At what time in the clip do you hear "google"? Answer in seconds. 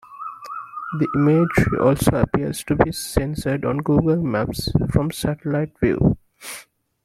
3.83-4.17